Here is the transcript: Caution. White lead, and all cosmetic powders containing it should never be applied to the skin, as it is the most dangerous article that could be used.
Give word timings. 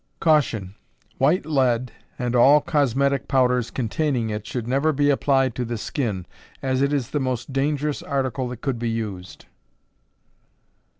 Caution. 0.19 0.73
White 1.19 1.45
lead, 1.45 1.91
and 2.17 2.35
all 2.35 2.59
cosmetic 2.59 3.27
powders 3.27 3.69
containing 3.69 4.31
it 4.31 4.47
should 4.47 4.67
never 4.67 4.91
be 4.91 5.11
applied 5.11 5.53
to 5.53 5.63
the 5.63 5.77
skin, 5.77 6.25
as 6.63 6.81
it 6.81 6.91
is 6.91 7.11
the 7.11 7.19
most 7.19 7.53
dangerous 7.53 8.01
article 8.01 8.47
that 8.47 8.61
could 8.61 8.79
be 8.79 8.89
used. 8.89 9.45